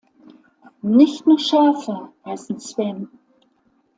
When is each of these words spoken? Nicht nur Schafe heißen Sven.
Nicht 0.81 1.27
nur 1.27 1.37
Schafe 1.37 2.09
heißen 2.25 2.59
Sven. 2.59 3.07